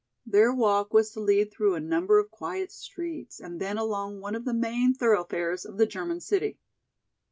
[0.25, 4.33] Their walk was to lead through a number of quiet streets and then along one
[4.33, 6.57] of the main thoroughfares of the German city.